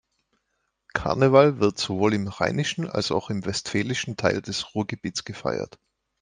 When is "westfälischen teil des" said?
3.45-4.73